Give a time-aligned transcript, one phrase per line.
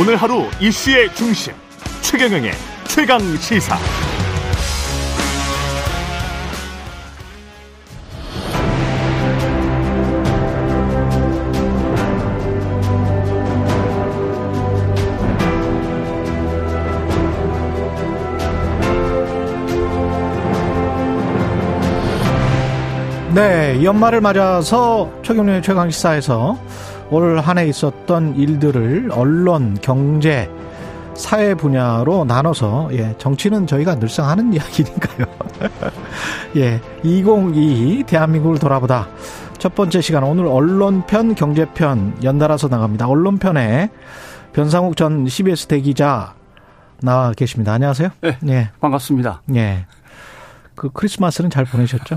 [0.00, 1.52] 오늘 하루 이슈의 중심
[2.00, 2.52] 최경영의
[2.88, 3.76] 최강 시사.
[23.34, 26.58] 네, 연말을 맞아서 최경련의 최강시사에서
[27.10, 30.48] 올 한 해 있었던 일들을 언론, 경제,
[31.14, 35.26] 사회 분야로 나눠서 예, 정치는 저희가 늘상 하는 이야기니까요.
[36.56, 39.08] 예, 2022 대한민국을 돌아보다
[39.58, 43.06] 첫 번째 시간 오늘 언론편, 경제편 연달아서 나갑니다.
[43.08, 43.90] 언론편에
[44.52, 46.34] 변상욱 전 CBS 대기자
[47.02, 47.72] 나와 계십니다.
[47.74, 48.08] 안녕하세요.
[48.22, 48.70] 네, 예.
[48.80, 49.42] 반갑습니다.
[49.56, 49.86] 예.
[50.80, 52.14] 그 크리스마스는 잘 보내셨죠?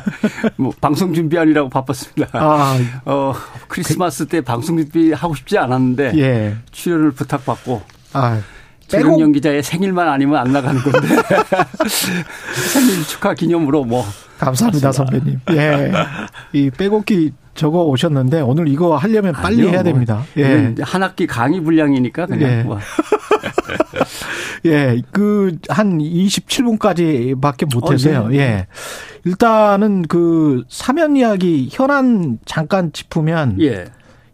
[0.56, 2.30] 뭐 방송 준비하느라고 바빴습니다.
[2.32, 3.34] 아, 어
[3.68, 6.56] 크리스마스 때 방송 준비 하고 싶지 않았는데 예.
[6.70, 7.82] 출연을 부탁받고
[8.14, 8.40] 아,
[8.88, 11.08] 최경영 기자의 생일만 아니면 안 나가는 건데
[12.72, 14.02] 생일 축하 기념으로 뭐
[14.38, 15.40] 감사합니다 선배님.
[15.50, 15.92] 예,
[16.54, 20.22] 이 빼곡히 적어 오셨는데 오늘 이거 하려면 빨리 아니요, 해야 뭐 됩니다.
[20.36, 22.62] 예, 한 학기 강의 분량이니까 그냥 예.
[22.62, 22.78] 뭐.
[24.66, 28.20] 예, 그 한 27분까지 밖에 못해서요.
[28.20, 28.38] 어, 네.
[28.38, 28.66] 예.
[29.24, 33.86] 일단은 그 사면 이야기 현안 잠깐 짚으면 예.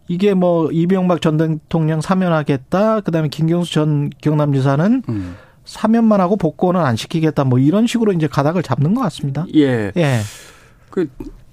[0.08, 3.00] 이게 뭐 이명박 전 대통령 사면하겠다.
[3.00, 5.36] 그 다음에 김경수 전 경남지사는 음.
[5.64, 7.44] 사면만 하고 복권은 안 시키겠다.
[7.44, 9.46] 뭐 이런 식으로 이제 가닥을 잡는 것 같습니다.
[9.54, 9.92] 예.
[9.96, 10.20] 예.
[10.90, 11.08] 그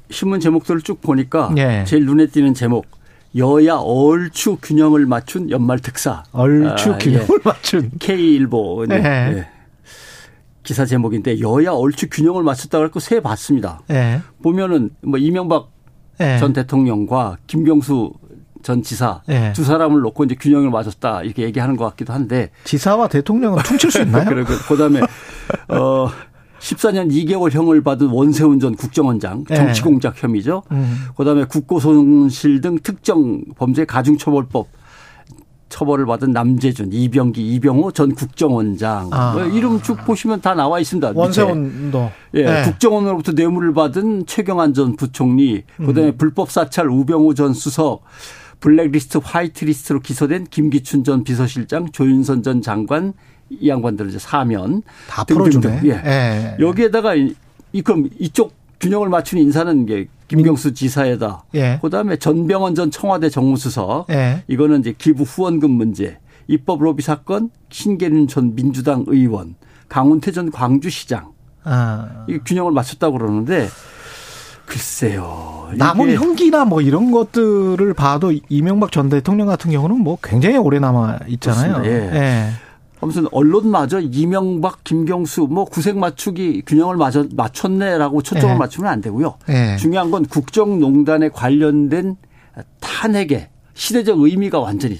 [0.09, 1.83] 신문 제목들을 쭉 보니까 예.
[1.85, 2.87] 제일 눈에 띄는 제목
[3.35, 6.23] 여야 얼추 균형을 맞춘 연말 특사.
[6.31, 7.39] 얼추 아, 균형을 예.
[7.43, 7.91] 맞춘.
[7.99, 8.85] K일보.
[8.87, 8.95] 네.
[8.95, 9.47] 예.
[10.63, 13.81] 기사 제목인데 여야 얼추 균형을 맞췄다고 해서 세 봤습니다.
[13.91, 14.21] 예.
[14.41, 15.69] 보면은 뭐 이명박
[16.19, 16.37] 예.
[16.39, 18.13] 전 대통령과 김경수
[18.61, 19.53] 전 지사 예.
[19.55, 24.01] 두 사람을 놓고 이제 균형을 맞췄다 이렇게 얘기하는 것 같기도 한데 지사와 대통령은 퉁칠 수
[24.01, 24.25] 있나요?
[24.29, 24.99] 그리고 그다음에
[25.69, 26.09] 어
[26.59, 29.55] 14년 2개월형을 받은 원세훈 전 국정원장 네.
[29.55, 30.63] 정치공작 혐의죠.
[30.71, 31.07] 음.
[31.17, 34.67] 그다음에 국고손실 등 특정 범죄 가중처벌법
[35.69, 39.33] 처벌을 받은 남재준, 이병기, 이병호 전 국정원장 아.
[39.33, 41.11] 뭐 이름 쭉 보시면 다 나와 있습니다.
[41.13, 42.63] 원세훈도 예, 네.
[42.63, 46.17] 국정원으로부터 뇌물을 받은 최경환 전 부총리, 그다음에 음.
[46.17, 48.01] 불법 사찰 우병우 전 수석,
[48.59, 53.13] 블랙리스트, 화이트리스트로 기소된 김기춘 전 비서실장, 조윤선 전 장관,
[53.49, 55.81] 이 양반들을 이제 사면 다 풀어주네.
[55.85, 55.89] 예.
[55.89, 56.57] 예.
[56.59, 57.35] 여기에다가 이,
[57.83, 61.45] 그럼 이쪽 균형을 맞춘 인사는 게 김경수 지사에다.
[61.55, 61.79] 예.
[61.81, 64.07] 그다음에 전병헌 전 청와대 정무수석.
[64.11, 64.43] 예.
[64.47, 66.19] 이거는 이제 기부 후원금 문제.
[66.47, 69.55] 입법 로비 사건 신계륜 전 민주당 의원,
[69.87, 71.31] 강훈태 전 광주시장.
[71.63, 72.25] 아.
[72.27, 73.67] 이 균형을 맞췄다고 그러는데
[74.69, 75.69] 글쎄요.
[75.75, 81.19] 남은 형기나 뭐 이런 것들을 봐도 이명박 전 대통령 같은 경우는 뭐 굉장히 오래 남아
[81.27, 81.81] 있잖아요.
[81.85, 81.89] 예.
[81.89, 82.49] 예.
[83.01, 88.59] 아무튼 언론마저 이명박, 김경수 뭐 구색 맞추기 균형을 맞춰, 맞췄네라고 초점을 네.
[88.59, 89.35] 맞추면 안 되고요.
[89.47, 89.75] 네.
[89.77, 92.17] 중요한 건 국정농단에 관련된
[92.79, 94.99] 탄핵의 시대적 의미가 완전히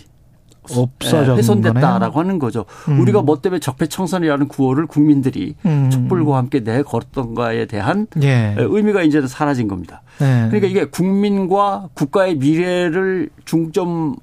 [0.75, 2.65] 없어져 훼손됐다라고 하는 거죠.
[2.87, 2.99] 음.
[3.01, 5.89] 우리가 뭐 때문에 적폐청산이라는 구호를 국민들이 음.
[5.89, 8.55] 촛불과 함께 내걸었던가에 대한 예.
[8.57, 10.01] 의미가 이제는 사라진 겁니다.
[10.21, 10.47] 예.
[10.49, 14.15] 그러니까 이게 국민과 국가의 미래를 중점으로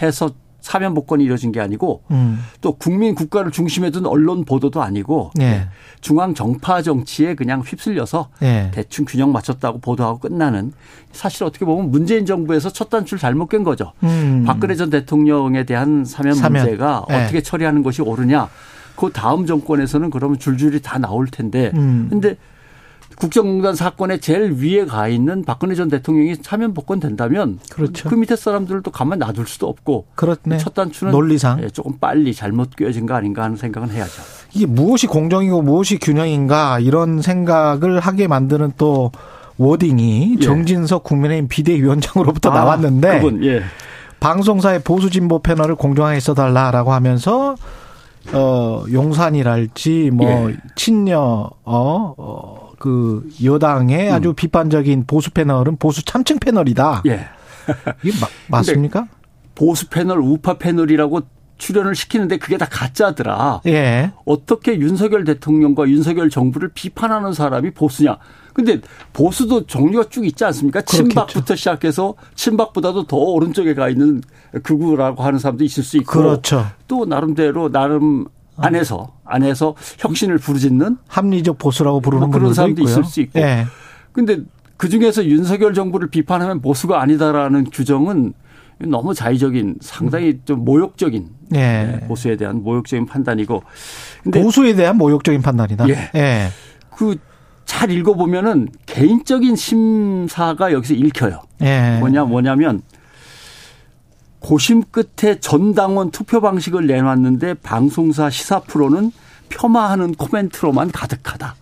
[0.00, 0.30] 해서
[0.64, 2.42] 사면 복권이 이루어진 게 아니고 음.
[2.62, 5.68] 또 국민 국가를 중심에 둔 언론 보도도 아니고 네.
[6.00, 8.70] 중앙 정파 정치에 그냥 휩쓸려서 네.
[8.72, 10.72] 대충 균형 맞췄다고 보도하고 끝나는
[11.12, 13.92] 사실 어떻게 보면 문재인 정부에서 첫 단추를 잘못 깬 거죠.
[14.04, 14.44] 음.
[14.46, 16.62] 박근혜 전 대통령에 대한 사면, 사면.
[16.62, 17.22] 문제가 네.
[17.22, 18.48] 어떻게 처리하는 것이 옳으냐.
[18.96, 21.72] 그 다음 정권에서는 그러면 줄줄이 다 나올 텐데.
[21.74, 22.06] 음.
[22.08, 22.36] 근데
[23.16, 28.08] 국정농단 사건의 제일 위에 가 있는 박근혜 전 대통령이 사면 복권 된다면 그렇죠.
[28.08, 30.58] 그 밑에 사람들도 가만 놔둘 수도 없고 그렇네.
[30.58, 34.22] 첫 단추는 논리상 예, 조금 빨리 잘못 꿰어진 거 아닌가 하는 생각은 해야죠.
[34.54, 39.12] 이게 무엇이 공정이고 무엇이 균형인가 이런 생각을 하게 만드는 또
[39.58, 40.44] 워딩이 예.
[40.44, 43.62] 정진석 국민의힘 비대위원장으로부터 아, 나왔는데 그분, 예.
[44.20, 47.54] 방송사의 보수 진보 패널을 공정하게 써달라라고 하면서
[48.32, 50.56] 어 용산이랄지 뭐 예.
[50.76, 54.14] 친여 어, 어 그 여당의 음.
[54.14, 57.04] 아주 비판적인 보수 패널은 보수 참칭 패널이다.
[57.06, 57.28] 예.
[58.02, 58.26] 이게 마,
[58.58, 59.08] 맞습니까?
[59.54, 61.22] 보수 패널, 우파 패널이라고
[61.56, 63.62] 출연을 시키는데 그게 다 가짜더라.
[63.64, 64.12] 예.
[64.26, 68.18] 어떻게 윤석열 대통령과 윤석열 정부를 비판하는 사람이 보수냐?
[68.52, 68.82] 근데
[69.14, 70.82] 보수도 종류가 쭉 있지 않습니까?
[70.82, 71.04] 그렇겠죠.
[71.04, 74.20] 친박부터 시작해서 친박보다도 더 오른쪽에 가 있는
[74.62, 76.20] 극우라고 하는 사람도 있을 수 있고.
[76.20, 76.66] 그렇죠.
[76.86, 82.92] 또 나름대로 나름 안에서 안에서 혁신을 부르짖는 합리적 보수라고 부르는 뭐 그런 사람도 있고요.
[82.92, 83.40] 있을 수 있고.
[83.40, 83.66] 예.
[84.12, 84.38] 근데
[84.76, 88.34] 그 중에서 윤석열 정부를 비판하면 보수가 아니다라는 규정은
[88.78, 92.00] 너무 자의적인 상당히 좀 모욕적인 예.
[92.08, 93.62] 보수에 대한 모욕적인 판단이고
[94.32, 95.88] 보수에 대한 모욕적인 판단이다.
[95.88, 96.10] 예.
[96.14, 96.48] 예.
[96.96, 101.40] 그잘 읽어보면은 개인적인 심사가 여기서 읽혀요.
[101.62, 101.98] 예.
[102.00, 102.82] 뭐냐 뭐냐면
[104.44, 109.10] 고심 끝에 전당원 투표 방식을 내놨는데 방송사 시사 프로는
[109.48, 111.54] 폄하하는 코멘트로만 가득하다.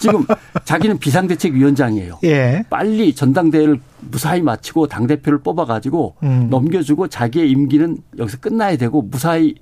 [0.00, 0.24] 지금
[0.64, 2.20] 자기는 비상대책위원장이에요.
[2.24, 2.64] 예.
[2.70, 6.48] 빨리 전당대회를 무사히 마치고 당대표를 뽑아가지고 음.
[6.48, 9.54] 넘겨주고 자기의 임기는 여기서 끝나야 되고 무사히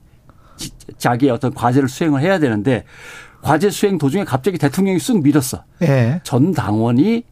[0.99, 2.85] 자기의 어떤 과제를 수행을 해야 되는데
[3.43, 5.65] 과제 수행 도중에 갑자기 대통령이 쑥 밀었어.
[5.83, 6.21] 예.
[6.23, 7.25] 전 당원이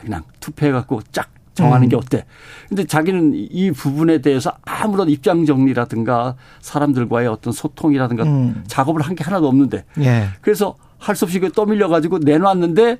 [0.00, 1.88] 그냥 투표해갖고 쫙 정하는 음.
[1.90, 2.24] 게 어때?
[2.68, 8.64] 근데 자기는 이 부분에 대해서 아무런 입장 정리라든가 사람들과의 어떤 소통이라든가 음.
[8.66, 9.84] 작업을 한 게 하나도 없는데.
[10.00, 10.28] 예.
[10.40, 12.98] 그래서 할 수 없이 떠밀려 가지고 내놨는데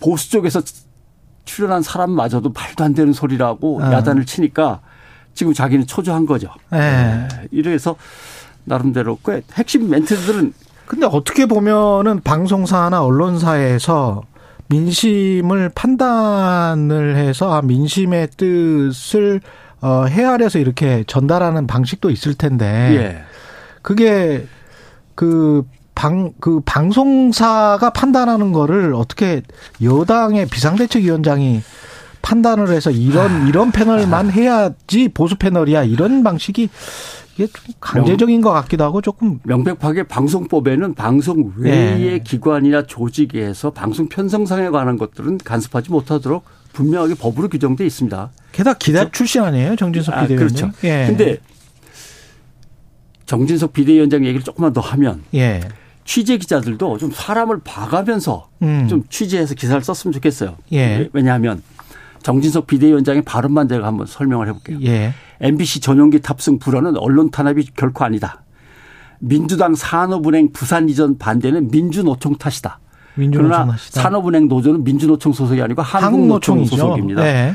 [0.00, 0.62] 보수 쪽에서
[1.44, 3.92] 출연한 사람마저도 말도 안 되는 소리라고 어.
[3.92, 4.80] 야단을 치니까
[5.34, 6.48] 지금 자기는 초조한 거죠.
[6.72, 6.76] 예.
[6.78, 7.28] 네.
[7.50, 7.96] 이래서
[8.64, 10.54] 나름대로 꽤 핵심 멘트들은
[10.86, 14.22] 근데 어떻게 보면은 방송사나 언론사에서
[14.68, 19.40] 민심을 판단을 해서 아, 민심의 뜻을
[19.80, 22.66] 어, 헤아려서 이렇게 전달하는 방식도 있을 텐데
[22.96, 23.24] 예.
[23.82, 24.46] 그게
[25.14, 25.64] 그
[25.94, 29.42] 방, 그 방송사가 판단하는 거를 어떻게
[29.82, 31.62] 여당의 비상대책위원장이
[32.22, 33.46] 판단을 해서 이런, 아.
[33.46, 35.84] 이런 패널만 해야지 보수 패널이야.
[35.84, 36.70] 이런 방식이
[37.34, 42.18] 이게 좀 강제적인 것 같기도 하고 조금 명백하게 방송법에는 방송 외의 네.
[42.22, 48.30] 기관이나 조직에서 방송 편성상에 관한 것들은 간섭하지 못하도록 분명하게 법으로 규정돼 있습니다.
[48.52, 49.12] 게다가 기자 그렇죠?
[49.12, 50.68] 출신 아니에요, 정진석 비대위원장.
[50.68, 50.86] 아, 그렇죠.
[50.88, 51.06] 예.
[51.06, 51.38] 근데
[53.26, 55.60] 정진석 비대위원장 얘기를 조금만 더 하면 예.
[56.04, 58.86] 취재 기자들도 좀 사람을 봐가면서 음.
[58.88, 60.56] 좀 취재해서 기사를 썼으면 좋겠어요.
[60.72, 61.08] 예.
[61.12, 61.62] 왜냐하면
[62.24, 64.78] 정진석 비대위원장의 발언만 제가 한번 설명을 해볼게요.
[64.82, 65.12] 예.
[65.40, 68.42] MBC 전용기 탑승 불허는 언론 탄압이 결코 아니다.
[69.20, 72.80] 민주당 산업은행 부산 이전 반대는 민주노총 탓이다.
[73.14, 74.00] 그러나 탓이다.
[74.00, 76.76] 산업은행 노조는 민주노총 소속이 아니고 한국노총 한국노총이죠.
[76.76, 77.22] 소속입니다.
[77.22, 77.54] 네.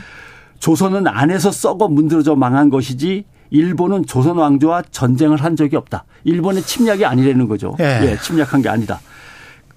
[0.59, 6.05] 조선은 안에서 썩어 문드러져 망한 것이지 일본은 조선 왕조와 전쟁을 한 적이 없다.
[6.25, 7.73] 일본의 침략이 아니라는 거죠.
[7.79, 8.01] 네.
[8.03, 8.99] 예, 침략한 게 아니다.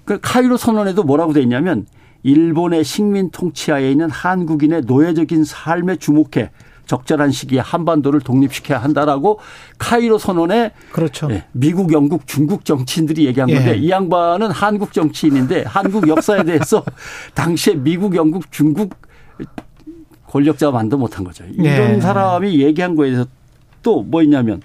[0.05, 1.87] 그 카이로 선언에도 뭐라고 돼 있냐면
[2.23, 6.51] 일본의 식민 통치하에 있는 한국인의 노예적인 삶에 주목해
[6.85, 9.39] 적절한 시기에 한반도를 독립시켜야 한다라고
[9.77, 11.29] 카이로 선언에 그렇죠.
[11.31, 13.75] 예, 미국, 영국, 중국 정치인들이 얘기한 건데 예.
[13.77, 16.83] 이 양반은 한국 정치인인데 한국 역사에 대해서
[17.35, 18.95] 당시에 미국, 영국, 중국
[20.27, 21.45] 권력자가 만도 못한 거죠.
[21.53, 22.01] 이런 예.
[22.01, 23.27] 사람이 얘기한 거에 대해서
[23.81, 24.61] 또 뭐 있냐면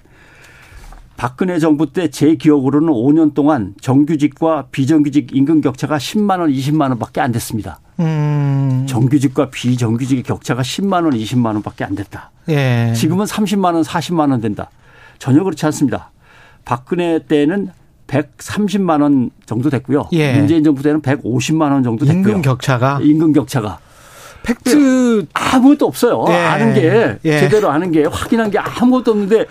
[1.19, 7.19] 박근혜 정부 때 제 기억으로는 5년 동안 정규직과 비정규직 임금 격차가 10만 원, 20만 원밖에
[7.19, 7.81] 안 됐습니다.
[7.99, 8.85] 음.
[8.87, 12.31] 정규직과 비정규직의 격차가 10만 원, 20만 원밖에 안 됐다.
[12.47, 12.93] 예.
[12.95, 14.69] 지금은 30만 원, 40만 원 된다.
[15.17, 16.11] 전혀 그렇지 않습니다.
[16.63, 17.67] 박근혜 때는
[18.07, 20.07] 130만 원 정도 됐고요.
[20.13, 20.37] 예.
[20.37, 22.27] 문재인 정부 때는 150만 원 정도 됐고요.
[22.29, 23.79] 임금 격차가 임금 격차가
[24.43, 26.25] 팩트 아무것도 없어요.
[26.29, 26.33] 예.
[26.33, 27.39] 아는 게 예.
[27.39, 29.45] 제대로 아는 게 확인한 게 아무것도 없는데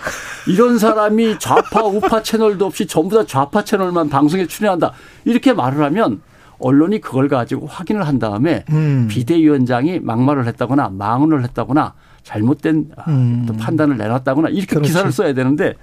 [0.47, 4.93] 이런 사람이 좌파 우파 채널도 없이 전부 다 좌파 채널만 방송에 출연한다
[5.25, 6.21] 이렇게 말을 하면
[6.59, 9.07] 언론이 그걸 가지고 확인을 한 다음에 음.
[9.09, 11.95] 비대위원장이 막말을 했다거나 망언을 했다거나
[12.25, 13.47] 잘못된 음.
[13.59, 14.89] 판단을 내놨다거나 이렇게 그렇지.
[14.89, 15.75] 기사를 써야 되는데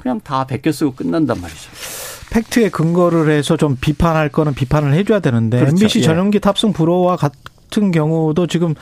[0.00, 1.70] 그냥 다 베껴 쓰고 끝난단 말이죠.
[2.30, 5.76] 팩트에 근거를 해서 좀 비판할 거는 비판을 해줘야 되는데 그렇죠.
[5.76, 6.02] MBC 예.
[6.02, 7.16] 전용기 탑승 불허와
[7.72, 8.74] 같은 경우도 지금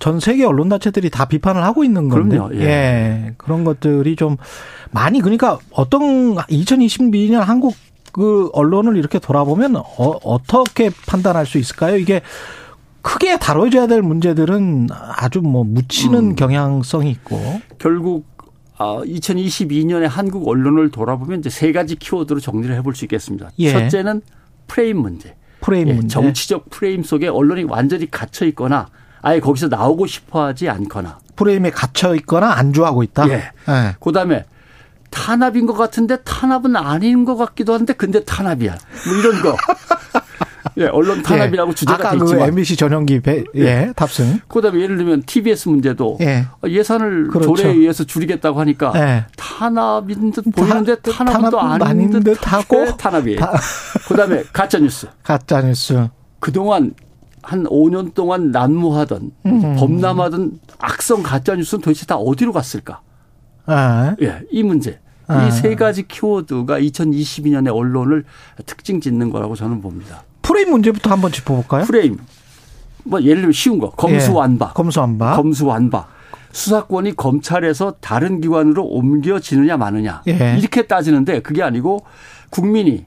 [0.00, 2.36] 전 세계 언론 단체들이 다 비판을 하고 있는 건데.
[2.36, 2.54] 그럼요.
[2.56, 2.60] 예.
[2.64, 3.34] 예.
[3.36, 4.36] 그런 것들이 좀
[4.90, 7.74] 많이 그러니까 어떤 2022년 한국
[8.12, 9.84] 그 언론을 이렇게 돌아보면 어,
[10.24, 11.96] 어떻게 판단할 수 있을까요?
[11.96, 12.20] 이게
[13.00, 16.36] 크게 다뤄져야 될 문제들은 아주 뭐 묻히는 음.
[16.36, 18.26] 경향성이 있고 결국
[18.76, 23.50] 2022년에 아, 한국 언론을 돌아보면 이제 세 가지 키워드로 정리를 해볼 수 있겠습니다.
[23.60, 23.70] 예.
[23.72, 24.22] 첫째는
[24.66, 25.36] 프레임 문제.
[25.62, 26.06] 프레임 예.
[26.06, 28.88] 정치적 프레임 속에 언론이 완전히 갇혀 있거나
[29.22, 31.18] 아예 거기서 나오고 싶어 하지 않거나.
[31.36, 33.28] 프레임에 갇혀 있거나 안주하고 있다.
[33.30, 33.34] 예.
[33.68, 33.96] 예.
[34.00, 34.44] 그 다음에
[35.10, 38.76] 탄압인 것 같은데 탄압은 아닌 것 같기도 한데 근데 탄압이야.
[39.06, 39.56] 뭐 이런 거.
[40.78, 41.74] 예, 언론 탄압이라고 예.
[41.74, 44.40] 주제가 아까 그 MBC 전용기 배, 예, 예, 탑승.
[44.48, 46.46] 그다음에 예를 들면 TBS 문제도 예.
[46.66, 47.54] 예산을 그렇죠.
[47.54, 49.26] 조례에 의해서 줄이겠다고 하니까 예.
[49.36, 53.40] 탄압인 듯 보이는데 탄압은 또 아닌 듯, 듯 하고 탄압이에요.
[53.40, 53.52] 다.
[54.08, 55.08] 그다음에 가짜 뉴스.
[55.22, 56.08] 가짜 뉴스.
[56.38, 56.94] 그동안
[57.42, 59.76] 한 5년 동안 난무하던 음.
[59.76, 63.00] 범람하던 악성 가짜 뉴스는 도대체 다 어디로 갔을까?
[63.66, 64.14] 아.
[64.22, 65.00] 예, 이 문제.
[65.26, 65.46] 아.
[65.46, 68.24] 이세 가지 키워드가 2022년에 언론을
[68.66, 70.24] 특징 짓는 거라고 저는 봅니다.
[70.42, 71.84] 프레임 문제부터 한번 짚어볼까요?
[71.84, 72.18] 프레임.
[73.04, 73.90] 뭐 예를 들면 쉬운 거.
[73.90, 74.70] 검수완박.
[74.70, 74.74] 예.
[74.74, 75.36] 검수완박.
[75.36, 76.08] 검수완박.
[76.52, 80.56] 수사권이 검찰에서 다른 기관으로 옮겨지느냐 마느냐 예.
[80.58, 82.04] 이렇게 따지는데 그게 아니고
[82.50, 83.06] 국민이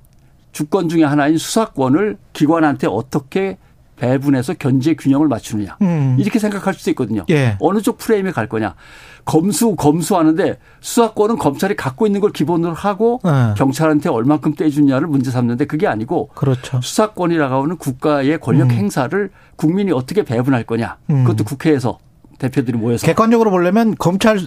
[0.51, 3.57] 주권 중의 하나인 수사권을 기관한테 어떻게
[3.95, 6.17] 배분해서 견제 균형을 맞추느냐 음.
[6.19, 7.25] 이렇게 생각할 수도 있거든요.
[7.29, 7.57] 예.
[7.59, 8.75] 어느 쪽 프레임에 갈 거냐.
[9.23, 13.53] 검수 검수하는데 수사권은 검찰이 갖고 있는 걸 기본으로 하고 네.
[13.57, 16.79] 경찰한테 얼만큼 떼주냐를 문제 삼는데 그게 아니고 그렇죠.
[16.81, 18.71] 수사권이라고 하는 국가의 권력 음.
[18.71, 20.97] 행사를 국민이 어떻게 배분할 거냐.
[21.09, 21.23] 음.
[21.23, 21.97] 그것도 국회에서
[22.37, 24.39] 대표들이 모여서 객관적으로 보려면 검찰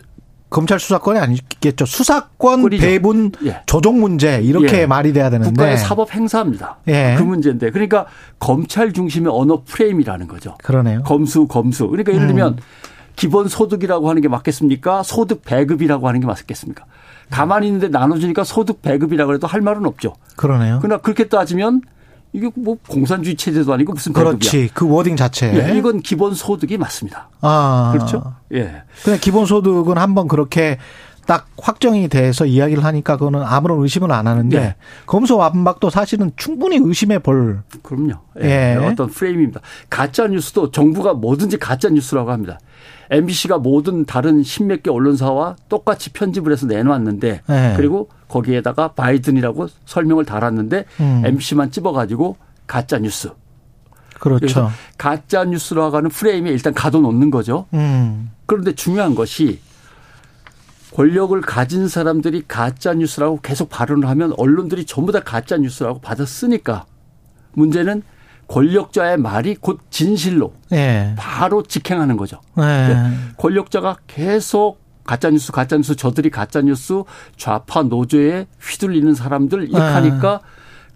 [0.51, 1.85] 검찰 수사권이 아니겠죠.
[1.85, 2.87] 수사권 꿀이죠.
[2.87, 3.61] 배분 예.
[3.67, 4.87] 조정 문제 이렇게 예.
[4.87, 6.79] 말이 돼야 되는데 국가의 사법 행사입니다.
[6.89, 7.17] 예.
[7.19, 8.07] 그 문제인데 그러니까
[8.39, 10.55] 검찰 중심의 언어 프레임이라는 거죠.
[10.63, 11.03] 그러네요.
[11.03, 11.89] 검수 검수.
[11.89, 12.59] 그러니까 예를 들면 음.
[13.17, 15.03] 기본 소득이라고 하는 게 맞겠습니까?
[15.03, 16.85] 소득 배급이라고 하는 게 맞겠습니까?
[17.31, 20.15] 가만히 있는데 나눠주니까 소득 배급이라고 해도 할 말은 없죠.
[20.37, 20.79] 그러네요.
[20.81, 21.83] 그러나 그렇게 따지면
[22.33, 24.33] 이게 뭐 공산주의 체제도 아니고 무슨 배급이야.
[24.39, 24.71] 그렇지.
[24.75, 25.53] 그 wording 자체.
[25.55, 27.29] 예, 이건 기본 소득이 맞습니다.
[27.41, 27.91] 아.
[27.95, 28.35] 그렇죠?
[28.53, 28.83] 예.
[29.03, 30.79] 그냥 기본 소득은 한번 그렇게
[31.27, 34.77] 딱 확정이 돼서 이야기를 하니까 그거는 아무런 의심을 안 하는데 네.
[35.05, 38.15] 검수 완박도 사실은 충분히 의심해 볼 그럼요.
[38.43, 38.77] 예.
[38.81, 38.87] 예.
[38.87, 39.61] 어떤 프레임입니다.
[39.91, 42.59] 가짜 뉴스도 정부가 뭐든지 가짜 뉴스라고 합니다.
[43.11, 47.75] MBC가 모든 다른 십몇 개 언론사와 똑같이 편집을 해서 내놓았는데 네.
[47.77, 51.23] 그리고 거기에다가 바이든이라고 설명을 달았는데 음.
[51.25, 52.37] MBC만 찝어가지고
[52.67, 53.31] 가짜 뉴스.
[54.19, 54.71] 그렇죠.
[54.99, 57.67] 가짜 뉴스라고 하는 프레임에 일단 가둬놓는 거죠.
[57.73, 58.31] 음.
[58.47, 59.61] 그런데 중요한 것이
[60.95, 66.87] 권력을 가진 사람들이 가짜 뉴스라고 계속 발언을 하면 언론들이 전부 다 가짜 뉴스라고 받아 쓰니까
[67.53, 68.03] 문제는
[68.49, 71.15] 권력자의 말이 곧 진실로 네.
[71.17, 72.41] 바로 직행하는 거죠.
[72.57, 72.97] 네.
[73.37, 77.03] 권력자가 계속 가짜뉴스, 가짜뉴스, 저들이 가짜뉴스
[77.37, 79.85] 좌파 노조에 휘둘리는 사람들 이렇게 네.
[79.85, 80.41] 하니까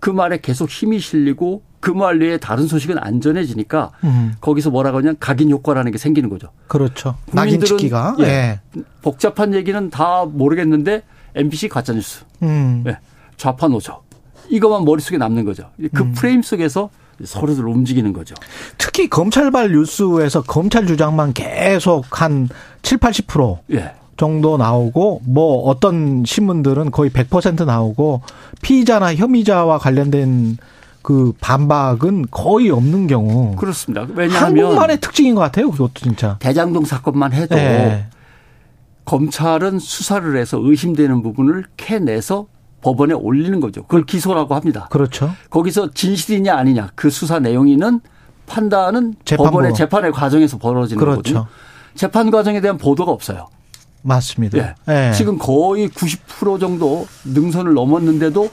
[0.00, 4.34] 그 말에 계속 힘이 실리고 그말 외에 다른 소식은 안전해지니까 음.
[4.40, 6.48] 거기서 뭐라고 하냐면 각인 효과라는 게 생기는 거죠.
[6.68, 7.16] 그렇죠.
[7.26, 7.78] 국민들은
[8.20, 8.60] 예, 네.
[9.02, 11.02] 복잡한 얘기는 다 모르겠는데
[11.34, 12.82] MBC 가짜뉴스, 음.
[12.84, 12.98] 네.
[13.36, 14.02] 좌파 노조
[14.48, 15.70] 이것만 머릿속에 남는 거죠.
[15.94, 16.12] 그 음.
[16.12, 16.90] 프레임 속에서
[17.24, 18.34] 서로들 움직이는 거죠.
[18.78, 22.48] 특히 검찰발 뉴스에서 검찰 주장만 계속 한
[22.82, 23.92] 7, 80% 예.
[24.16, 28.22] 정도 나오고 뭐 어떤 신문들은 거의 100% 나오고
[28.62, 30.58] 피의자나 혐의자와 관련된
[31.02, 33.56] 그 반박은 거의 없는 경우.
[33.56, 34.06] 그렇습니다.
[34.14, 35.70] 왜냐하면 한국만의 특징인 것 같아요.
[35.70, 36.36] 그것도 진짜.
[36.38, 38.06] 대장동 사건만 해도 네.
[39.04, 42.46] 검찰은 수사를 해서 의심되는 부분을 캐내서
[42.82, 43.82] 법원에 올리는 거죠.
[43.82, 44.88] 그걸 기소라고 합니다.
[44.90, 45.30] 그렇죠.
[45.50, 48.00] 거기서 진실이냐 아니냐 그 수사 내용이는
[48.46, 49.50] 판단은 재판부.
[49.50, 51.22] 법원의 재판의 과정에서 벌어지는 그렇죠.
[51.22, 51.46] 거거든요.
[51.94, 53.48] 재판 과정에 대한 보도가 없어요.
[54.02, 54.58] 맞습니다.
[54.58, 54.74] 예.
[54.88, 55.12] 예.
[55.12, 58.50] 지금 거의 90% 정도 능선을 넘었는데도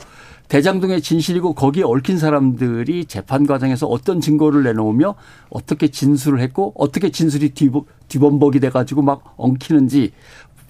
[0.48, 5.16] 대장동의 진실이고 거기에 얽힌 사람들이 재판 과정에서 어떤 증거를 내놓으며
[5.50, 7.54] 어떻게 진술을 했고 어떻게 진술이
[8.08, 10.12] 뒤범벅이 돼가지고 막 엉키는지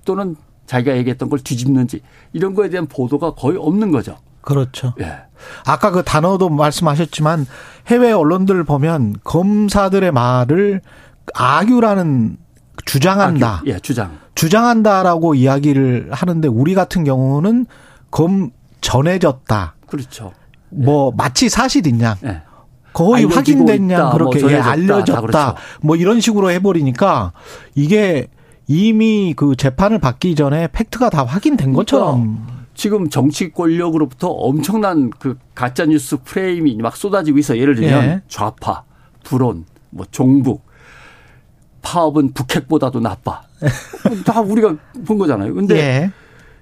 [0.05, 0.35] 또는
[0.69, 4.17] 자기가 얘기했던 걸 뒤집는지 이런 거에 대한 보도가 거의 없는 거죠.
[4.41, 4.93] 그렇죠.
[5.01, 5.23] 예.
[5.65, 7.47] 아까 그 단어도 말씀하셨지만
[7.87, 10.81] 해외 언론들 보면 검사들의 말을
[11.33, 12.37] 악유라는
[12.85, 13.61] 주장한다.
[13.61, 13.71] 악유.
[13.71, 14.19] 예, 주장.
[14.35, 17.65] 주장한다라고 이야기를 하는데 우리 같은 경우는
[18.11, 19.73] 검 전해졌다.
[19.87, 20.33] 그렇죠.
[20.69, 21.15] 뭐 예.
[21.17, 22.17] 마치 사실이냐.
[22.25, 22.43] 예.
[22.93, 25.21] 거의 확인됐냐 뭐 그렇게 뭐 예, 알려졌다.
[25.21, 25.55] 그렇죠.
[25.81, 27.33] 뭐 이런 식으로 해버리니까
[27.73, 28.27] 이게
[28.69, 35.37] 이미 그 재판을 받기 전에 팩트가 다 확인된 그러니까 것처럼 지금 정치 권력으로부터 엄청난 그
[35.55, 37.57] 가짜 뉴스 프레임이 막 쏟아지고 있어.
[37.57, 38.21] 예를 들면 예.
[38.27, 38.83] 좌파,
[39.23, 40.63] 불온, 뭐 종북,
[41.81, 43.41] 파업은 북핵보다도 나빠.
[44.23, 45.51] 다 우리가 본 거잖아요.
[45.55, 46.11] 근데 예.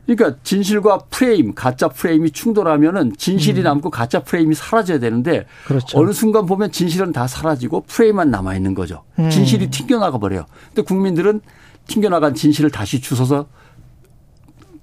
[0.06, 3.64] 그러니까 진실과 프레임, 가짜 프레임이 충돌하면은 진실이 음.
[3.64, 6.00] 남고 가짜 프레임이 사라져야 되는데 그렇죠.
[6.00, 9.04] 어느 순간 보면 진실은 다 사라지고 프레임만 남아 있는 거죠.
[9.20, 9.30] 음.
[9.30, 10.46] 진실이 튕겨나가 버려요.
[10.70, 11.42] 근데 국민들은
[11.88, 13.48] 튕겨나간 진실을 다시 주워서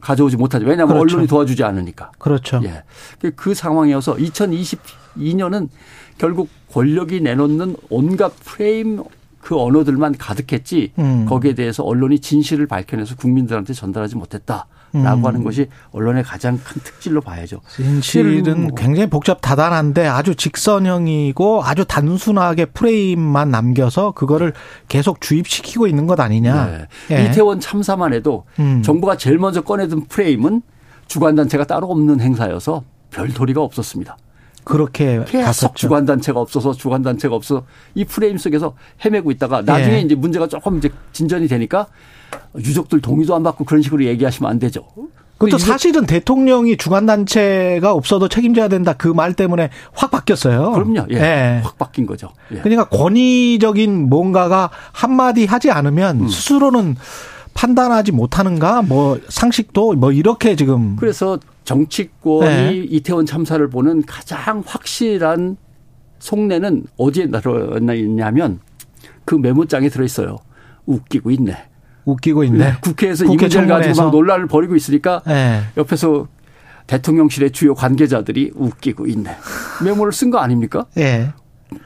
[0.00, 0.66] 가져오지 못하죠.
[0.66, 1.14] 왜냐하면 그렇죠.
[1.14, 2.12] 언론이 도와주지 않으니까.
[2.18, 2.60] 그렇죠.
[2.64, 2.82] 예.
[3.18, 5.68] 그, 그 상황이어서 2022년은
[6.18, 9.02] 결국 권력이 내놓는 온갖 프레임
[9.44, 11.26] 그 언어들만 가득했지 음.
[11.28, 14.66] 거기에 대해서 언론이 진실을 밝혀내서 국민들한테 전달하지 못했다.
[14.94, 15.26] 라고 음.
[15.26, 17.60] 하는 것이 언론의 가장 큰 특질로 봐야죠.
[17.68, 18.74] 진실은 뭐.
[18.76, 24.52] 굉장히 복잡 다단한데 아주 직선형이고 아주 단순하게 프레임만 남겨서 그거를
[24.86, 26.86] 계속 주입시키고 있는 것 아니냐.
[27.08, 27.16] 네.
[27.16, 27.24] 예.
[27.24, 28.82] 이태원 참사만 해도 음.
[28.82, 30.62] 정부가 제일 먼저 꺼내든 프레임은
[31.08, 34.16] 주관단체가 따로 없는 행사여서 별 도리가 없었습니다.
[34.64, 40.00] 그렇게 계속 주관단체가 없어서 주관단체가 없어 이 프레임 속에서 헤매고 있다가 나중에 예.
[40.00, 41.86] 이제 문제가 조금 이제 진전이 되니까
[42.58, 44.84] 유족들 동의도 안 받고 그런 식으로 얘기하시면 안 되죠.
[45.38, 50.72] 그것도 사실은 대통령이 주관단체가 없어도 책임져야 된다 그 말 때문에 확 바뀌었어요.
[50.72, 51.06] 그럼요.
[51.10, 51.16] 예.
[51.16, 51.60] 예.
[51.62, 52.30] 확 바뀐 거죠.
[52.52, 52.58] 예.
[52.58, 56.28] 그러니까 권위적인 뭔가가 한마디 하지 않으면 음.
[56.28, 56.96] 스스로는
[57.54, 62.74] 판단하지 못하는가 뭐 상식도 뭐 이렇게 지금 그래서 정치권이 네.
[62.74, 65.56] 이태원 참사를 보는 가장 확실한
[66.18, 68.60] 속내는 어디에 나타나냐면
[69.24, 70.36] 그 메모장에 들어있어요.
[70.86, 71.56] 웃기고 있네.
[72.04, 72.58] 웃기고 있네.
[72.58, 72.72] 네.
[72.82, 75.62] 국회에서 국회 이 문제를 가지고 막 논란을 벌이고 있으니까 네.
[75.76, 76.28] 옆에서
[76.86, 79.30] 대통령실의 주요 관계자들이 웃기고 있네.
[79.82, 80.84] 메모를 쓴 거 아닙니까?
[80.94, 81.32] 네.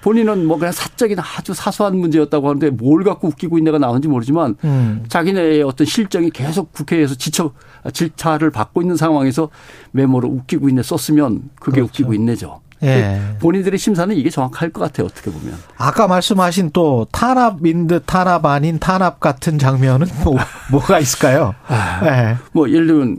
[0.00, 5.04] 본인은 뭐 그냥 사적인 아주 사소한 문제였다고 하는데 뭘 갖고 웃기고 있네가 나오는지 모르지만 음.
[5.08, 7.52] 자기네의 어떤 실정이 계속 국회에서 지쳐
[7.92, 9.50] 질타를 받고 있는 상황에서
[9.92, 11.88] 메모를 웃기고 있네 썼으면 그게 그렇죠.
[11.88, 12.60] 웃기고 있네죠.
[12.82, 13.20] 예.
[13.40, 15.06] 본인들의 심사는 이게 정확할 것 같아요.
[15.06, 15.54] 어떻게 보면.
[15.76, 20.36] 아까 말씀하신 또 탄압인 듯 탄압 아닌 탄압 같은 장면은 뭐,
[20.70, 21.54] 뭐가 있을까요?
[21.66, 22.36] 아, 예.
[22.52, 23.18] 뭐 예를 들면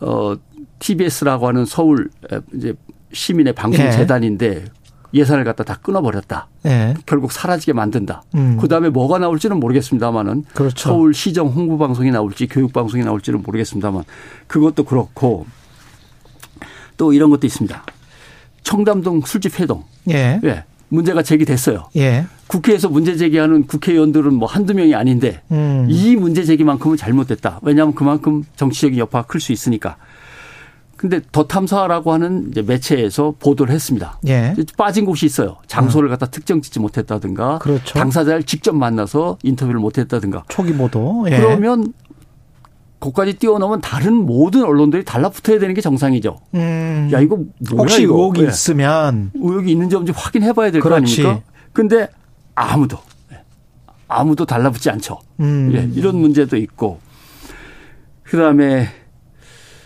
[0.00, 0.34] 어
[0.80, 2.10] TBS라고 하는 서울
[2.54, 2.74] 이제
[3.12, 4.64] 시민의 방송 재단인데 예.
[5.14, 6.48] 예산을 갖다 다 끊어버렸다.
[6.62, 6.94] 네.
[7.06, 8.22] 결국 사라지게 만든다.
[8.34, 8.56] 음.
[8.60, 10.88] 그 다음에 뭐가 나올지는 모르겠습니다만은 그렇죠.
[10.88, 14.04] 서울 시정 홍보 방송이 나올지 교육 방송이 나올지는 모르겠습니다만
[14.46, 15.46] 그것도 그렇고
[16.96, 17.84] 또 이런 것도 있습니다.
[18.62, 19.84] 청담동 술집 회동.
[20.10, 20.40] 예.
[20.44, 20.64] 예.
[20.88, 21.88] 문제가 제기됐어요.
[21.96, 22.26] 예.
[22.48, 25.86] 국회에서 문제 제기하는 국회의원들은 뭐 한두 명이 아닌데 음.
[25.88, 27.60] 이 문제 제기만큼은 잘못됐다.
[27.62, 29.96] 왜냐하면 그만큼 정치적인 여파가 클 수 있으니까.
[31.02, 34.20] 근데 더 탐사라고 하는 매체에서 보도를 했습니다.
[34.28, 34.54] 예.
[34.78, 35.56] 빠진 곳이 있어요.
[35.66, 37.98] 장소를 갖다 특정 짓지 못했다든가 그렇죠.
[37.98, 41.26] 당사자를 직접 만나서 인터뷰를 못했다든가 초기 보도.
[41.28, 41.36] 예.
[41.38, 41.92] 그러면
[43.00, 46.38] 거까지 뛰어넘은 다른 모든 언론들이 달라붙어야 되는 게 정상이죠.
[46.54, 47.10] 음.
[47.12, 48.14] 야 이거 뭐야 혹시 이거.
[48.14, 48.46] 의혹이 네.
[48.46, 51.40] 있으면 의혹이 있는지 없는지 확인해봐야 될 거 아닙니까?
[51.72, 52.06] 근데
[52.54, 52.98] 아무도
[54.06, 55.18] 아무도 달라붙지 않죠.
[55.40, 55.72] 음.
[55.74, 57.00] 예, 이런 문제도 있고
[58.22, 58.88] 그다음에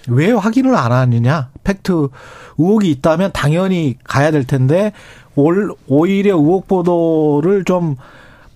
[0.08, 1.50] 왜 확인을 안 하느냐?
[1.64, 2.08] 팩트
[2.58, 4.92] 의혹이 있다면 당연히 가야 될 텐데
[5.34, 7.96] 오히려 의혹 보도를 좀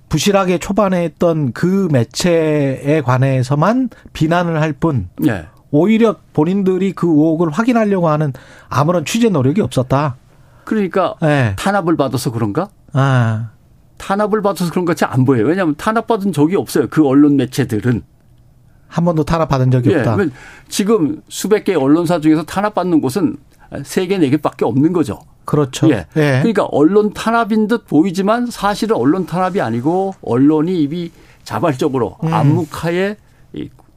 [0.09, 5.08] 부실하게 초반에 했던 그 매체에 관해서만 비난을 할 뿐.
[5.19, 5.47] 네.
[5.71, 8.32] 오히려 본인들이 그 의혹을 확인하려고 하는
[8.69, 10.17] 아무런 취재 노력이 없었다.
[10.65, 11.54] 그러니까 네.
[11.56, 12.69] 탄압을 받아서 그런가?
[12.93, 13.50] 아.
[13.99, 15.47] 탄압을 받아서 그런 것 같이 안 보여요.
[15.47, 16.89] 왜냐하면 탄압받은 적이 없어요.
[16.89, 18.02] 그 언론 매체들은.
[18.91, 20.17] 한 번도 탄압받은 적이 예, 없다.
[20.69, 23.37] 지금 수백 개의 언론사 중에서 탄압받는 곳은
[23.85, 25.21] 세 개, 네 개밖에 없는 거죠.
[25.45, 25.89] 그렇죠.
[25.91, 26.07] 예.
[26.17, 26.39] 예.
[26.43, 31.13] 그러니까 언론 탄압인 듯 보이지만 사실은 언론 탄압이 아니고 언론이 이미
[31.45, 32.35] 자발적으로 음.
[32.35, 33.17] 암묵하에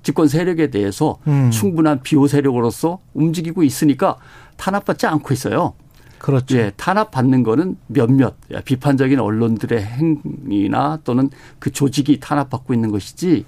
[0.03, 1.49] 집권 세력에 대해서 음.
[1.49, 4.17] 충분한 비호 세력으로서 움직이고 있으니까
[4.57, 5.73] 탄압받지 않고 있어요.
[6.19, 6.57] 그렇죠.
[6.57, 11.29] 예, 탄압받는 거는 몇몇 비판적인 언론들의 행위나 또는
[11.59, 13.45] 그 조직이 탄압받고 있는 것이지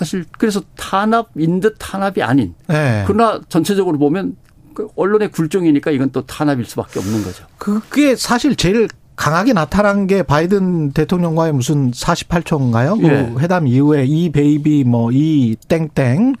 [0.00, 2.54] 사실 그래서 탄압인 듯 탄압이 아닌.
[2.68, 3.04] 네.
[3.06, 4.34] 그러나 전체적으로 보면
[4.72, 7.44] 그 언론의 굴종이니까 이건 또 탄압일 수밖에 없는 거죠.
[7.58, 12.98] 그게 사실 제일 강하게 나타난 게 바이든 대통령과의 무슨 48초인가요?
[12.98, 13.34] 그 예.
[13.42, 16.32] 회담 이후에 이 베이비 뭐 이 땡땡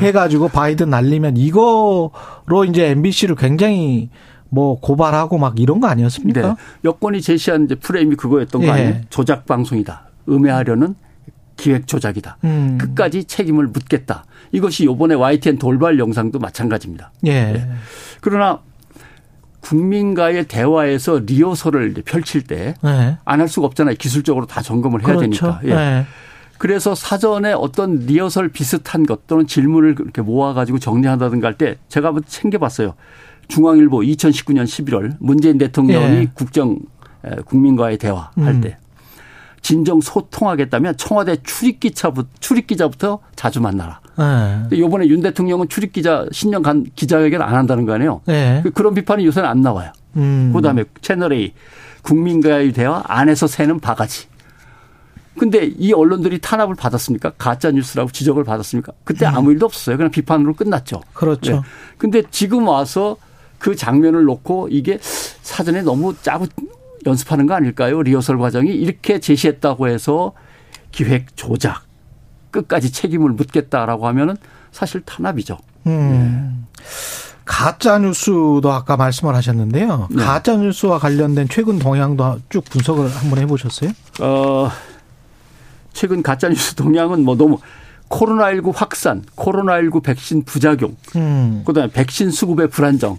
[0.00, 4.10] 해가지고 바이든 날리면 이거로 이제 MBC를 굉장히
[4.48, 6.40] 뭐 고발하고 막 이런 거 아니었습니까?
[6.40, 6.54] 네.
[6.82, 8.70] 여권이 제시한 이제 프레임이 그거였던 거 예.
[8.72, 8.94] 아니에요?
[9.08, 10.08] 조작 방송이다.
[10.28, 10.96] 음해하려는
[11.56, 12.38] 기획 조작이다.
[12.44, 12.78] 음.
[12.80, 14.24] 끝까지 책임을 묻겠다.
[14.52, 17.12] 이것이 요번에 YTN 돌발 영상도 마찬가지입니다.
[17.26, 17.30] 예.
[17.30, 17.68] 예.
[18.20, 18.60] 그러나
[19.60, 22.74] 국민과의 대화에서 리허설을 펼칠 때
[23.24, 23.46] 안할 예.
[23.48, 23.96] 수가 없잖아요.
[23.98, 25.20] 기술적으로 다 점검을 해야 그렇죠.
[25.22, 25.60] 되니까.
[25.64, 25.70] 예.
[25.70, 26.06] 예.
[26.58, 32.22] 그래서 사전에 어떤 리허설 비슷한 것 또는 질문을 이렇게 모아가지고 정리한다든가 할 때 제가 한번
[32.26, 32.94] 챙겨봤어요.
[33.48, 36.30] 중앙일보 2019년 11월 문재인 대통령이 예.
[36.34, 36.78] 국정
[37.46, 38.60] 국민과의 대화할 음.
[38.60, 38.78] 때
[39.64, 43.98] 진정 소통하겠다면 청와대 출입기차부터 출입기자부터 자주 만나라.
[44.18, 44.76] 네.
[44.76, 48.20] 이번에 윤 대통령은 출입기자 신년 간 기자회견 안 한다는 거 아니에요.
[48.26, 48.62] 네.
[48.74, 49.90] 그런 비판이 요새는 안 나와요.
[50.16, 50.52] 음.
[50.54, 51.54] 그 다음에 채널 A
[52.02, 54.26] 국민과의 대화 안에서 새는 바가지.
[55.38, 57.30] 근데 이 언론들이 탄압을 받았습니까?
[57.38, 58.92] 가짜 뉴스라고 지적을 받았습니까?
[59.02, 59.34] 그때 음.
[59.34, 59.96] 아무 일도 없었어요.
[59.96, 61.00] 그냥 비판으로 끝났죠.
[61.14, 61.52] 그렇죠.
[61.52, 61.60] 네.
[61.96, 63.16] 근데 지금 와서
[63.58, 66.46] 그 장면을 놓고 이게 사전에 너무 짜고
[67.06, 68.02] 연습하는 거 아닐까요?
[68.02, 70.32] 리허설 과정이 이렇게 제시했다고 해서
[70.90, 71.82] 기획 조작
[72.50, 74.36] 끝까지 책임을 묻겠다라고 하면은
[74.70, 75.58] 사실 탄압이죠.
[75.86, 76.66] 음.
[76.76, 76.84] 네.
[77.44, 80.08] 가짜 뉴스도 아까 말씀을 하셨는데요.
[80.10, 80.24] 네.
[80.24, 83.90] 가짜 뉴스와 관련된 최근 동향도 쭉 분석을 한번 해보셨어요?
[84.20, 84.70] 어,
[85.92, 87.58] 최근 가짜 뉴스 동향은 뭐 너무
[88.08, 91.62] 코로나19 확산, 코로나19 백신 부작용, 음.
[91.66, 93.18] 그다음에 백신 수급의 불안정,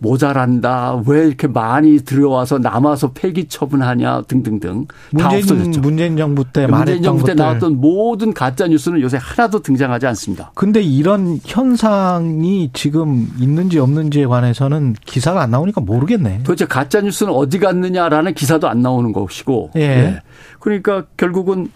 [0.00, 1.02] 모자란다.
[1.06, 5.80] 왜 이렇게 많이 들어와서 남아서 폐기 처분하냐 등등등 문재인, 다 없어졌죠.
[5.80, 10.52] 문재인 정부 때 문재인 정부 때 나왔던 모든 가짜 뉴스는 요새 하나도 등장하지 않습니다.
[10.54, 16.42] 근데 이런 현상이 지금 있는지 없는지에 관해서는 기사가 안 나오니까 모르겠네.
[16.44, 19.70] 도대체 가짜 뉴스는 어디 갔느냐라는 기사도 안 나오는 것이고.
[19.76, 19.80] 예.
[19.80, 20.22] 예.
[20.58, 21.70] 그러니까 결국은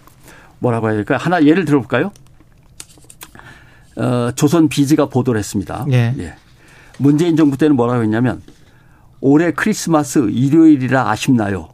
[0.58, 1.18] 뭐라고 해야 될까?
[1.18, 2.10] 하나 예를 들어볼까요?
[3.96, 5.86] 어, 조선 비즈가 보도를 했습니다.
[5.92, 6.14] 예.
[6.18, 6.34] 예.
[6.98, 8.42] 문재인 정부 때는 뭐라고 했냐면
[9.20, 11.68] 올해 크리스마스 일요일이라 아쉽나요?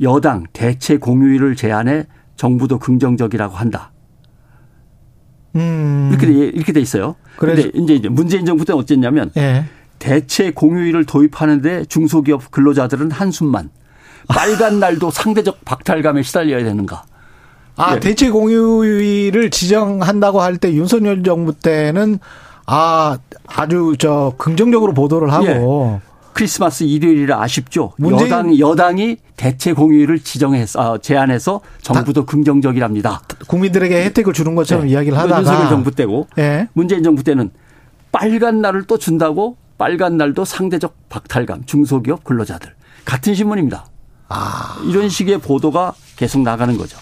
[0.00, 3.92] 여당 대체 공휴일을 제안해 정부도 긍정적이라고 한다.
[5.56, 6.08] 음.
[6.10, 7.14] 이렇게 돼, 이렇게 돼 있어요.
[7.36, 9.64] 그런데 이제 문재인 정부 때는 어쨌냐면 예.
[9.98, 13.70] 대체 공휴일을 도입하는데 중소기업 근로자들은 한숨만
[14.28, 17.04] 빨간 날도 상대적 박탈감에 시달려야 되는가.
[17.76, 18.00] 아, 예.
[18.00, 22.18] 대체 공휴일을 지정한다고 할 때 윤석열 정부 때는
[22.66, 26.14] 아, 아주 저 긍정적으로 보도를 하고 예.
[26.32, 27.92] 크리스마스 일요일이라 아쉽죠.
[28.10, 33.22] 여당 여당이 대체 공휴일을 지정해서 아, 제안해서 정부도 긍정적이랍니다.
[33.46, 34.92] 국민들에게 혜택을 주는 것처럼 네.
[34.92, 36.68] 이야기를 하다가 윤석열 정부 때고 네.
[36.72, 37.50] 문재인 정부 때는
[38.10, 42.72] 빨간 날을 또 준다고 빨간 날도 상대적 박탈감 중소기업 근로자들
[43.04, 43.86] 같은 신문입니다.
[44.28, 44.80] 아.
[44.88, 46.98] 이런 식의 보도가 계속 나가는 거죠.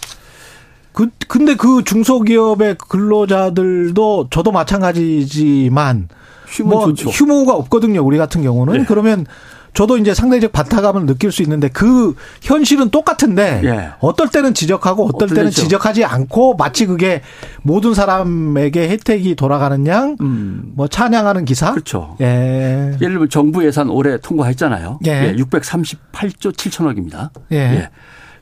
[0.93, 6.09] 그 근데 그 중소기업의 근로자들도 저도 마찬가지지만
[6.47, 7.11] 휴무 뭐 좋죠.
[7.11, 8.05] 휴무가 없거든요.
[8.05, 8.85] 우리 같은 경우는 네.
[8.87, 9.27] 그러면
[9.75, 13.89] 저도 이제 상대적 바타감을 느낄 수 있는데 그 현실은 똑같은데 예.
[14.01, 15.63] 어떨 때는 지적하고 어떨 때는 됐죠.
[15.63, 17.23] 지적하지 않고 마치 그게
[17.63, 20.75] 모든 사람에게 혜택이 돌아가는 양뭐 음.
[20.91, 22.17] 찬양하는 기사 그렇죠.
[22.21, 22.97] 예.
[23.01, 25.01] 예를 들면 정부 예산 올해 통과했잖아요.
[25.07, 25.11] 예.
[25.11, 25.37] 예.
[25.37, 27.31] 638조 7천억입니다.
[27.53, 27.57] 예.
[27.57, 27.91] 예.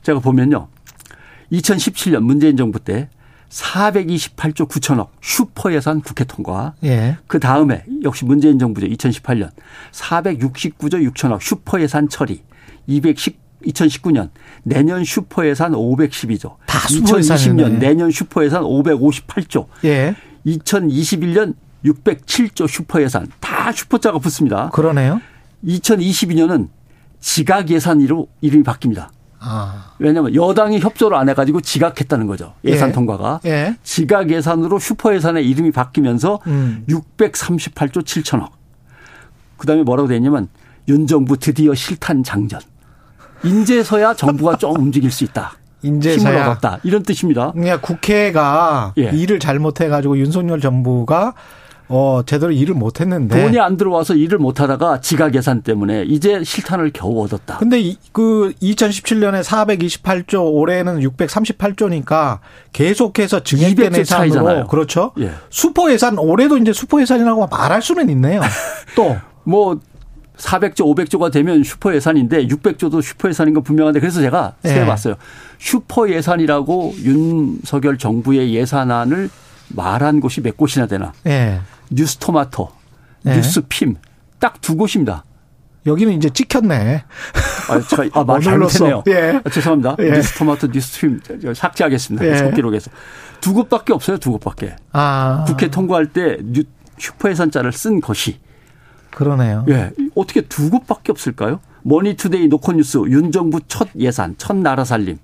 [0.03, 0.67] 제가 보면요.
[1.51, 3.09] 2017년 문재인 정부 때
[3.49, 6.73] 428조 9천억 슈퍼 예산 국회 통과.
[6.83, 7.17] 예.
[7.27, 8.87] 그 다음에 역시 문재인 정부죠.
[8.87, 9.49] 2018년
[9.91, 12.43] 469조 6천억 슈퍼 예산 처리.
[12.87, 14.29] 210 2019년
[14.63, 16.55] 내년 슈퍼 예산 512조.
[16.65, 19.67] 다 2020년 내년 슈퍼 예산 558조.
[19.83, 20.15] 예.
[20.45, 21.53] 2021년
[21.85, 24.69] 607조 슈퍼 예산 다 슈퍼자가 붙습니다.
[24.69, 25.21] 그러네요.
[25.63, 26.69] 2022년은
[27.19, 29.09] 지각 예산으로 이름이 바뀝니다.
[29.43, 29.93] 아.
[29.97, 32.53] 왜냐하면 여당이 협조를 안 해가지고 지각했다는 거죠.
[32.63, 32.93] 예산 예.
[32.93, 33.41] 통과가.
[33.45, 33.75] 예.
[33.83, 36.85] 지각 예산으로 슈퍼 예산의 이름이 바뀌면서 음.
[36.87, 38.49] 638조 7천억.
[39.57, 40.47] 그다음에 뭐라고 돼 있냐면
[40.87, 42.61] 윤 정부 드디어 실탄 장전.
[43.43, 45.53] 인제서야 정부가 좀 움직일 수 있다.
[45.81, 46.79] 인제서야 힘을 얻었다.
[46.83, 47.51] 이런 뜻입니다.
[47.53, 49.09] 그러니까 국회가 예.
[49.11, 51.33] 일을 잘못해가지고 윤석열 정부가
[51.91, 53.41] 어, 제대로 일을 못 했는데.
[53.41, 57.57] 돈이 안 들어와서 일을 못 하다가 지각 예산 때문에 이제 실탄을 겨우 얻었다.
[57.57, 62.39] 근데 이, 그 2017년에 428조, 올해는 638조니까
[62.73, 64.67] 계속해서 증액된 예산으로 차이잖아요.
[64.67, 65.11] 그렇죠.
[65.19, 65.31] 예.
[65.49, 68.41] 슈퍼 예산 올해도 이제 슈퍼 예산이라고 말할 수는 있네요.
[68.95, 69.79] 또 뭐
[70.37, 74.69] 400조, 500조가 되면 슈퍼 예산인데 600조도 슈퍼 예산인 건 분명한데 그래서 제가 예.
[74.69, 75.15] 세봤어요.
[75.59, 79.29] 슈퍼 예산이라고 윤석열 정부의 예산안을
[79.69, 81.13] 말한 곳이 몇 곳이나 되나.
[81.27, 81.59] 예.
[81.91, 82.69] 뉴스토마토,
[83.23, 83.35] 네.
[83.37, 83.95] 뉴스핌
[84.39, 85.23] 딱 두 곳입니다.
[85.85, 87.03] 여기는 이제 찍혔네.
[87.69, 89.03] 아, 저, 아, 말 잘못했네요.
[89.07, 89.41] 예.
[89.43, 89.95] 아, 죄송합니다.
[89.99, 90.11] 예.
[90.11, 91.21] 뉴스토마토, 뉴스핌
[91.55, 92.25] 삭제하겠습니다.
[92.25, 92.35] 예.
[92.37, 92.91] 속기록에서.
[93.39, 94.17] 두 곳밖에 없어요.
[94.17, 94.75] 두 곳밖에.
[94.91, 95.43] 아.
[95.47, 96.63] 국회 통과할 때 뉴,
[96.99, 98.39] 슈퍼예산자를 쓴 것이.
[99.09, 99.65] 그러네요.
[99.69, 99.91] 예.
[100.15, 101.59] 어떻게 두 곳밖에 없을까요?
[101.83, 105.17] 머니투데이 노컷뉴스 윤정부 첫 예산, 첫 나라 살림.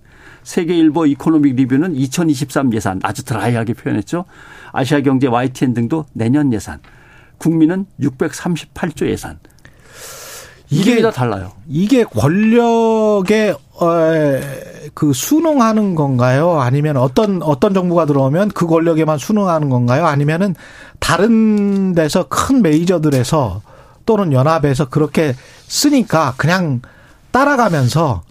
[0.47, 4.23] 세계일보 이코노믹 리뷰는 2023 예산 아주 dry하게 표현했죠.
[4.71, 6.79] 아시아 경제 YTN 등도 내년 예산.
[7.37, 9.39] 국민은 638조 예산.
[10.69, 11.51] 이게 다 달라요.
[11.67, 13.87] 이게 권력의 어,
[14.93, 16.61] 그 순응하는 건가요?
[16.61, 20.05] 아니면 어떤 어떤 정부가 들어오면 그 권력에만 순응하는 건가요?
[20.05, 20.55] 아니면은
[20.99, 23.61] 다른 데서 큰 메이저들에서
[24.05, 25.35] 또는 연합에서 그렇게
[25.67, 26.81] 쓰니까 그냥
[27.31, 28.23] 따라가면서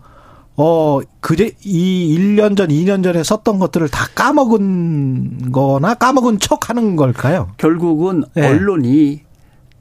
[0.56, 6.96] 어, 그제 이 1년 전, 2년 전에 썼던 것들을 다 까먹은 거나 까먹은 척 하는
[6.96, 7.50] 걸까요?
[7.58, 8.48] 결국은 네.
[8.48, 9.20] 언론이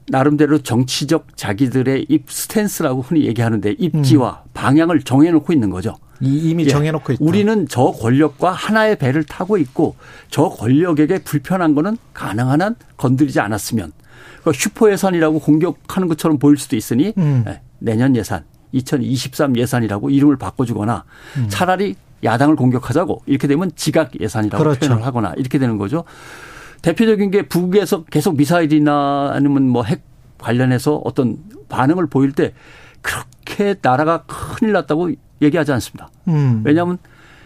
[0.08, 4.50] 나름대로 정치적 자기들의 입 stance라고 흔히 얘기하는데 입지와 음.
[4.54, 5.96] 방향을 정해놓고 있는 거죠.
[6.22, 6.70] 이미 예.
[6.70, 7.26] 정해놓고 있다.
[7.26, 9.96] 우리는 저 권력과 하나의 배를 타고 있고
[10.30, 13.92] 저 권력에게 불편한 거는 가능한 한 건드리지 않았으면
[14.42, 17.44] 그러니까 슈퍼 예산이라고 공격하는 것처럼 보일 수도 있으니 음.
[17.48, 17.62] 예.
[17.80, 18.44] 내년 예산
[18.76, 21.04] 2023 예산이라고 이름을 바꿔주거나
[21.38, 21.46] 음.
[21.50, 24.80] 차라리 야당을 공격하자고 이렇게 되면 지각 예산이라고 그렇죠.
[24.80, 26.04] 표현을 하거나 이렇게 되는 거죠.
[26.82, 30.04] 대표적인 게 북에서 계속 미사일이나 아니면 뭐 핵
[30.38, 31.38] 관련해서 어떤
[31.70, 32.54] 반응을 보일 때
[33.02, 35.12] 그렇게 나라가 큰일 났다고
[35.42, 36.10] 얘기하지 않습니다.
[36.28, 36.62] 음.
[36.66, 36.98] 왜냐하면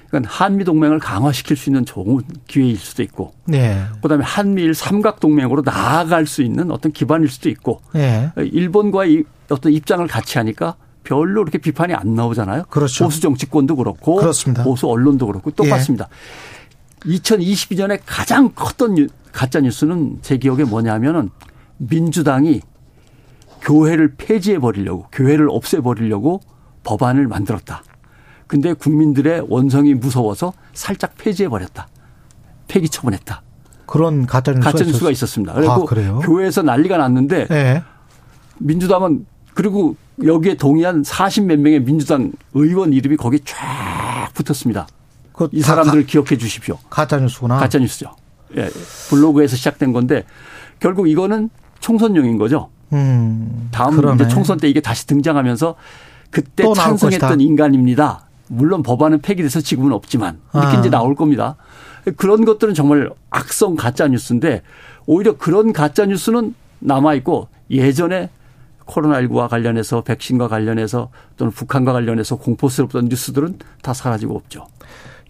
[0.10, 3.84] 그러니까 한미 동맹을 강화시킬 수 있는 좋은 기회일 수도 있고, 네.
[4.02, 8.32] 그다음에 한미일 삼각 동맹으로 나아갈 수 있는 어떤 기반일 수도 있고, 네.
[8.38, 10.76] 일본과의 어떤 입장을 같이 하니까
[11.10, 12.66] 별로 그렇게 비판이 안 나오잖아요.
[12.70, 13.06] 그렇죠.
[13.06, 14.64] 보수 정치권도 그렇고, 그렇습니다.
[14.64, 16.08] 보수 언론도 그렇고 똑같습니다.
[17.08, 17.10] 예.
[17.18, 21.32] 2022년에 가장 컸던 가짜 뉴스는 제 기억에 뭐냐면은
[21.78, 22.62] 민주당이
[23.62, 26.42] 교회를 폐지해 버리려고, 교회를 없애 버리려고
[26.84, 27.84] 법안을 만들었다.
[28.46, 31.88] 근데 국민들의 원성이 무서워서 살짝 폐지해 버렸다.
[32.68, 33.42] 폐기 처분했다.
[33.88, 35.54] 그런 가짜 뉴스가, 가짜 뉴스가 있었습니다.
[35.54, 37.84] 그리고 아, 교회에서 난리가 났는데 네.
[38.60, 39.26] 민주당은
[39.60, 44.88] 그리고 여기에 동의한 40몇 명의 민주당 의원 이름이 거기에 쫙 붙었습니다.
[45.52, 46.78] 이 사람들을 기억해 주십시오.
[46.90, 47.58] 가짜 뉴스구나.
[47.58, 48.16] 가짜 뉴스죠.
[48.56, 48.70] 예.
[49.10, 50.24] 블로그에서 시작된 건데
[50.80, 51.50] 결국 이거는
[51.82, 52.70] 총선용인 거죠.
[52.94, 55.76] 음, 다음 이제 총선 때 이게 다시 등장하면서
[56.32, 58.30] 그때 찬성했던 인간입니다.
[58.48, 60.80] 물론 법안은 폐기돼서 지금은 없지만 이렇게 아.
[60.80, 61.58] 이제 나올 겁니다.
[62.16, 64.62] 그런 것들은 정말 악성 가짜 뉴스인데
[65.06, 68.30] 오히려 그런 가짜 뉴스는 남아 있고 예전에
[68.90, 74.68] 코로나19와 관련해서 백신과 관련해서 또는 북한과 관련해서 공포스럽던 뉴스들은 다 사라지고 없죠.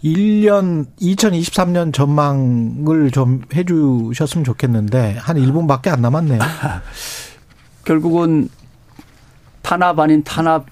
[0.04, 6.40] 1년 2023년 전망을 좀 해주셨으면 좋겠는데 한 1분밖에 안 남았네요.
[7.84, 8.50] 결국은
[9.62, 10.66] 탄압 아닌 탄압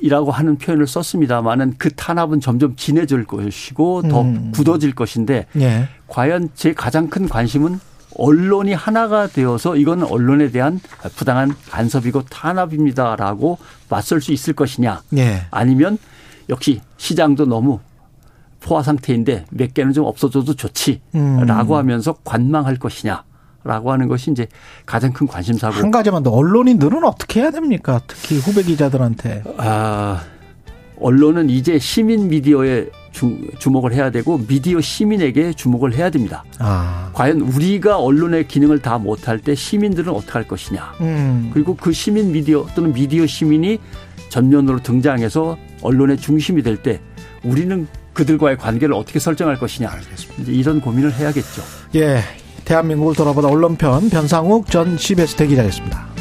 [0.00, 4.50] 이라고 하는 표현을 썼습니다만은 그 탄압은 점점 진해질 것이고 더 음.
[4.52, 5.88] 굳어질 것인데 예.
[6.08, 7.78] 과연 제 가장 큰 관심은
[8.16, 10.80] 언론이 하나가 되어서 이건 언론에 대한
[11.16, 15.46] 부당한 간섭이고 탄압입니다라고 맞설 수 있을 것이냐 예.
[15.50, 15.98] 아니면
[16.48, 17.80] 역시 시장도 너무
[18.60, 21.48] 포화 상태인데 몇 개는 좀 없어져도 좋지라고 음.
[21.50, 23.24] 하면서 관망할 것이냐
[23.64, 24.48] 라고 하는 것이 이제
[24.86, 25.74] 가장 큰 관심사고.
[25.74, 28.00] 한 가지만 더 언론인들은 어떻게 해야 됩니까?
[28.08, 29.44] 특히 후배 기자들한테.
[29.56, 30.20] 아,
[31.02, 36.44] 언론은 이제 시민 미디어에 주, 주목을 해야 되고 미디어 시민에게 주목을 해야 됩니다.
[36.58, 37.10] 아.
[37.12, 40.94] 과연 우리가 언론의 기능을 다 못할 때 시민들은 어떻게 할 것이냐.
[41.00, 41.50] 음.
[41.52, 43.78] 그리고 그 시민 미디어 또는 미디어 시민이
[44.30, 47.00] 전면으로 등장해서 언론의 중심이 될 때
[47.44, 49.90] 우리는 그들과의 관계를 어떻게 설정할 것이냐.
[49.90, 50.42] 알겠습니다.
[50.42, 51.62] 이제 이런 고민을 해야겠죠.
[51.96, 52.20] 예.
[52.64, 56.11] 대한민국을 돌아보다 언론편 변상욱 전 CBS 대기자였습니다.